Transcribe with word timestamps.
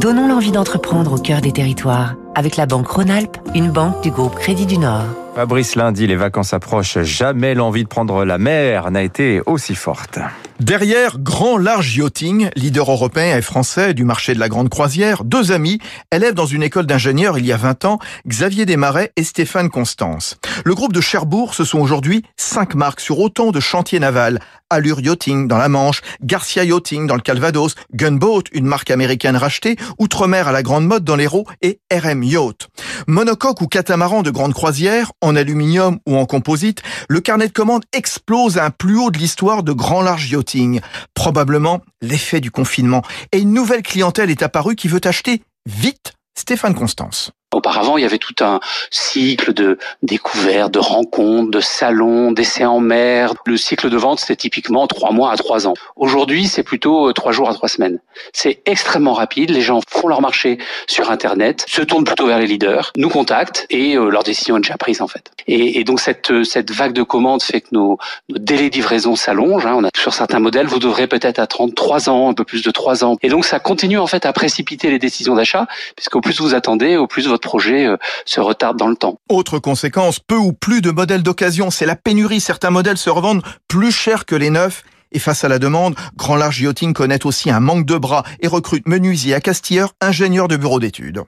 Donnons 0.00 0.26
l'envie 0.26 0.50
d'entreprendre 0.50 1.12
au 1.12 1.18
cœur 1.18 1.40
des 1.40 1.52
territoires 1.52 2.16
avec 2.34 2.56
la 2.56 2.66
Banque 2.66 2.88
Rhône-Alpes, 2.88 3.36
une 3.54 3.70
banque 3.70 4.02
du 4.02 4.10
groupe 4.10 4.34
Crédit 4.34 4.66
du 4.66 4.78
Nord. 4.78 5.04
Fabrice 5.40 5.74
Lundi, 5.74 6.06
les 6.06 6.16
vacances 6.16 6.52
approchent. 6.52 6.98
Jamais 6.98 7.54
l'envie 7.54 7.84
de 7.84 7.88
prendre 7.88 8.26
la 8.26 8.36
mer 8.36 8.90
n'a 8.90 9.02
été 9.02 9.40
aussi 9.46 9.74
forte. 9.74 10.18
Derrière 10.60 11.18
Grand 11.18 11.56
Large 11.56 11.96
Yachting, 11.96 12.50
leader 12.56 12.90
européen 12.90 13.38
et 13.38 13.40
français 13.40 13.94
du 13.94 14.04
marché 14.04 14.34
de 14.34 14.38
la 14.38 14.50
grande 14.50 14.68
croisière, 14.68 15.24
deux 15.24 15.52
amis, 15.52 15.78
élèves 16.12 16.34
dans 16.34 16.44
une 16.44 16.62
école 16.62 16.84
d'ingénieurs 16.84 17.38
il 17.38 17.46
y 17.46 17.52
a 17.52 17.56
20 17.56 17.86
ans, 17.86 17.98
Xavier 18.28 18.66
Desmarais 18.66 19.12
et 19.16 19.24
Stéphane 19.24 19.70
Constance. 19.70 20.36
Le 20.66 20.74
groupe 20.74 20.92
de 20.92 21.00
Cherbourg, 21.00 21.54
ce 21.54 21.64
sont 21.64 21.78
aujourd'hui 21.78 22.22
cinq 22.36 22.74
marques 22.74 23.00
sur 23.00 23.18
autant 23.18 23.50
de 23.50 23.60
chantiers 23.60 24.00
navals. 24.00 24.40
Allure 24.68 25.00
Yachting 25.00 25.48
dans 25.48 25.56
la 25.56 25.70
Manche, 25.70 26.02
Garcia 26.22 26.62
Yachting 26.62 27.06
dans 27.06 27.16
le 27.16 27.22
Calvados, 27.22 27.74
Gunboat, 27.94 28.44
une 28.52 28.66
marque 28.66 28.90
américaine 28.90 29.36
rachetée, 29.36 29.76
Outre-mer 29.98 30.46
à 30.46 30.52
la 30.52 30.62
grande 30.62 30.86
mode 30.86 31.02
dans 31.02 31.16
l'Hérault 31.16 31.46
et 31.62 31.80
RM 31.90 32.22
Yacht. 32.22 32.68
Monocoque 33.06 33.60
ou 33.60 33.66
catamaran 33.66 34.22
de 34.22 34.30
grande 34.30 34.54
croisière, 34.54 35.12
en 35.20 35.36
aluminium 35.36 35.98
ou 36.06 36.16
en 36.16 36.26
composite, 36.26 36.82
le 37.08 37.20
carnet 37.20 37.48
de 37.48 37.52
commandes 37.52 37.84
explose 37.92 38.58
à 38.58 38.64
un 38.64 38.70
plus 38.70 38.98
haut 38.98 39.10
de 39.10 39.18
l'histoire 39.18 39.62
de 39.62 39.72
Grand 39.72 40.02
Large 40.02 40.30
Yachting. 40.30 40.80
Probablement 41.14 41.80
l'effet 42.00 42.40
du 42.40 42.50
confinement. 42.50 43.02
Et 43.32 43.40
une 43.40 43.52
nouvelle 43.52 43.82
clientèle 43.82 44.30
est 44.30 44.42
apparue 44.42 44.76
qui 44.76 44.88
veut 44.88 45.00
acheter 45.04 45.42
vite 45.66 46.12
Stéphane 46.36 46.74
Constance. 46.74 47.32
Auparavant, 47.52 47.98
il 47.98 48.02
y 48.02 48.06
avait 48.06 48.18
tout 48.18 48.44
un 48.44 48.60
cycle 48.92 49.52
de 49.52 49.76
découvertes, 50.04 50.72
de 50.72 50.78
rencontres, 50.78 51.50
de 51.50 51.58
salons, 51.58 52.30
d'essais 52.30 52.64
en 52.64 52.78
mer. 52.78 53.34
Le 53.44 53.56
cycle 53.56 53.90
de 53.90 53.96
vente, 53.96 54.20
c'était 54.20 54.36
typiquement 54.36 54.86
trois 54.86 55.10
mois 55.10 55.32
à 55.32 55.36
trois 55.36 55.66
ans. 55.66 55.74
Aujourd'hui, 55.96 56.46
c'est 56.46 56.62
plutôt 56.62 57.08
euh, 57.08 57.12
trois 57.12 57.32
jours 57.32 57.48
à 57.48 57.54
trois 57.54 57.68
semaines. 57.68 57.98
C'est 58.32 58.62
extrêmement 58.66 59.14
rapide. 59.14 59.50
Les 59.50 59.62
gens 59.62 59.80
font 59.88 60.06
leur 60.06 60.20
marché 60.20 60.58
sur 60.86 61.10
Internet, 61.10 61.64
se 61.68 61.82
tournent 61.82 62.04
plutôt 62.04 62.28
vers 62.28 62.38
les 62.38 62.46
leaders, 62.46 62.92
nous 62.96 63.08
contactent 63.08 63.66
et 63.68 63.96
euh, 63.96 64.10
leur 64.10 64.22
décision 64.22 64.58
est 64.58 64.60
déjà 64.60 64.76
prise 64.76 65.02
en 65.02 65.08
fait. 65.08 65.32
Et, 65.48 65.82
donc 65.82 65.98
cette 65.98 66.30
euh, 66.30 66.44
cette 66.44 66.70
vague 66.70 66.92
de 66.92 67.02
commandes 67.02 67.42
fait 67.42 67.62
que 67.62 67.68
nos, 67.72 67.98
nos 68.28 68.38
délais 68.38 68.70
de 68.70 68.74
livraison 68.76 69.16
s'allongent. 69.16 69.66
Hein. 69.66 69.74
On 69.76 69.82
a 69.82 69.90
sur 69.96 70.14
certains 70.14 70.38
modèles, 70.38 70.68
vous 70.68 70.78
devrez 70.78 71.08
peut-être 71.08 71.40
attendre 71.40 71.74
trois 71.74 72.08
ans, 72.08 72.30
un 72.30 72.34
peu 72.34 72.44
plus 72.44 72.62
de 72.62 72.70
trois 72.70 73.02
ans. 73.02 73.16
Et 73.22 73.28
donc 73.28 73.44
ça 73.44 73.58
continue 73.58 73.98
en 73.98 74.06
fait 74.06 74.24
à 74.24 74.32
précipiter 74.32 74.88
les 74.88 75.00
décisions 75.00 75.34
d'achat, 75.34 75.66
puisqu'au 75.96 76.20
plus 76.20 76.40
vous 76.40 76.54
attendez, 76.54 76.96
au 76.96 77.08
plus 77.08 77.26
votre 77.26 77.39
projet 77.40 77.86
euh, 77.86 77.96
se 78.24 78.40
retarde 78.40 78.76
dans 78.76 78.88
le 78.88 78.96
temps. 78.96 79.18
Autre 79.28 79.58
conséquence, 79.58 80.20
peu 80.20 80.36
ou 80.36 80.52
plus 80.52 80.80
de 80.80 80.90
modèles 80.90 81.22
d'occasion, 81.22 81.70
c'est 81.70 81.86
la 81.86 81.96
pénurie. 81.96 82.40
Certains 82.40 82.70
modèles 82.70 82.98
se 82.98 83.10
revendent 83.10 83.42
plus 83.68 83.92
cher 83.92 84.26
que 84.26 84.34
les 84.34 84.50
neufs. 84.50 84.84
Et 85.12 85.18
face 85.18 85.42
à 85.42 85.48
la 85.48 85.58
demande, 85.58 85.96
Grand 86.16 86.36
Large 86.36 86.60
Yachting 86.60 86.92
connaît 86.92 87.26
aussi 87.26 87.50
un 87.50 87.60
manque 87.60 87.84
de 87.84 87.96
bras 87.96 88.22
et 88.40 88.46
recrute 88.46 88.86
menuisiers 88.86 89.34
à 89.34 89.40
Castilleur, 89.40 89.92
ingénieurs 90.00 90.46
de 90.46 90.56
bureau 90.56 90.78
d'études. 90.78 91.24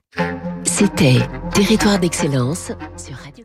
C'était 0.63 1.19
Territoire 1.53 1.99
d'excellence 1.99 2.71
sur 2.97 3.17
Radio 3.17 3.45